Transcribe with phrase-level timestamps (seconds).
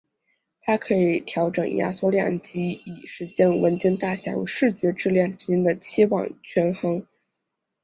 [0.61, 7.05] 它可以调整压缩量级以实现文件大小与视觉质量之间的期望与权衡。